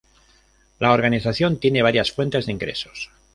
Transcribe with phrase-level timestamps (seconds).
[0.79, 3.11] La organización tiene varias fuentes de ingresos.